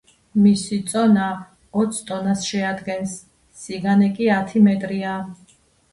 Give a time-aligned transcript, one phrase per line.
[0.43, 1.25] მისი წონა
[1.83, 3.15] ოც ტონას შეადგენს,
[3.65, 5.13] სიგანე კი ათი მეტრია.